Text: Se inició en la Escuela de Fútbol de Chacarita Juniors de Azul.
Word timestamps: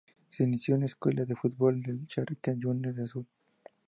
Se 0.31 0.43
inició 0.45 0.73
en 0.73 0.79
la 0.79 0.85
Escuela 0.87 1.25
de 1.25 1.35
Fútbol 1.35 1.83
de 1.83 2.07
Chacarita 2.07 2.55
Juniors 2.59 2.95
de 2.97 3.03
Azul. 3.03 3.27